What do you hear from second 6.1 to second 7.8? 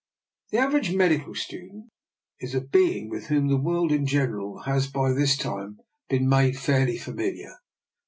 made fairly familiar.